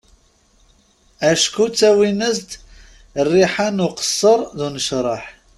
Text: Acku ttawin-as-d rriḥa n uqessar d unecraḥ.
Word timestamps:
Acku 1.29 1.65
ttawin-as-d 1.71 2.49
rriḥa 3.27 3.67
n 3.71 3.83
uqessar 3.87 4.39
d 4.57 4.59
unecraḥ. 4.65 5.23